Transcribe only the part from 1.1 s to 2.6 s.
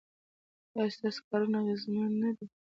کارونه اغیزمن نه دي؟